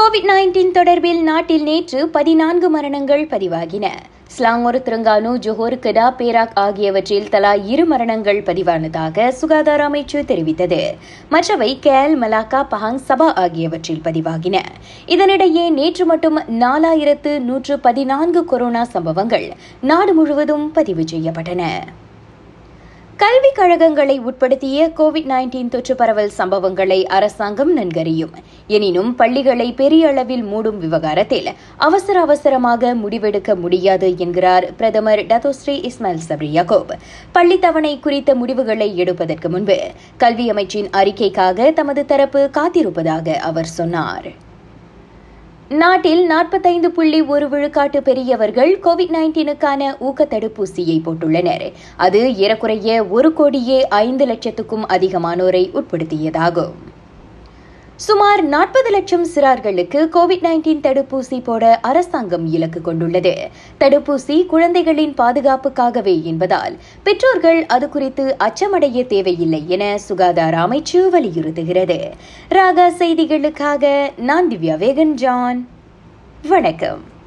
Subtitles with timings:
[0.00, 3.86] Covid nineteen தொடர்பில் நாட்டில் நேற்று பதினான்கு மரணங்கள் பதிவாகின.
[4.26, 10.80] ஸ்லாங்கோர் திருங்கானு ஜொஹோர் கெடா பேராக் ஆகியவற்றில் தலா இரு மரணங்கள் பதிவானதாக சுகாதார அமைச்சு தெரிவித்தது.
[11.28, 14.58] மற்றவை கேல் மலாக்கா பஹாங் சபா ஆகியவற்றில் பதிவாகின.
[15.06, 21.64] இதனிடையே நேற்று மட்டும் நாலாயிரத்து நூற்று பதினான்கு கொரோனா சம்பவங்கள் நாடு முழுவதும் பதிவு செய்யப்பட்டன.
[23.22, 28.30] கல்விக் கழகங்களை உட்படுத்திய கோவிட் நைன்டீன் தொற்று பரவல் சம்பவங்களை அரசாங்கம் நன்கறியும்.
[28.66, 36.92] எனினும் பள்ளிகளை பெரிய அளவில் மூடும் விவகாரத்தில் அவசர அவசரமாக முடிவெடுக்க முடியாது என்கிறார் பிரதமர் டத்தோஸ்ரீ இஸ்மாயில் சப்ரியாகோப்.
[37.32, 39.80] பள்ளி தவணை குறித்த முடிவுகளை எடுப்பதற்கு முன்பு
[40.16, 44.48] கல்வி அமைச்சின் அறிக்கைக்காக தமது தரப்பு காத்திருப்பதாக அவர் சொன்னார்.
[45.72, 51.72] நாட்டில் நாற்பத்தைந்து புள்ளி ஒரு விழுக்காட்டு பெரியவர்கள் கோவிட் நைன்டீனுக்கான ஊக்க தடுப்பூசியை போட்டுள்ளனர்.
[51.96, 56.89] அது ஏறக்குறைய ஒரு கோடியே ஐந்து லட்சத்துக்கும் அதிகமானோரை உட்படுத்தியதாகும்.
[58.04, 63.50] சுமார் நாற்பது லட்சம் சிறார்களுக்கு கோவிட் நைன்டீன் தடுப்பூசி போட அரசாங்கம் இலக்கு கொண்டுள்ளது.
[63.80, 72.00] தடுப்பூசி குழந்தைகளின் பாதுகாப்புக்காகவே என்பதால் பெற்றோர்கள் அது குறித்து அச்சமடைய தேவையில்லை என சுகாதார அமைச்சு வலியுறுத்துகிறது.
[72.48, 75.68] ராகா செய்திகளுக்காக நான் திவ்யா வேகன் ஜான்
[76.48, 77.18] வணக்கம்.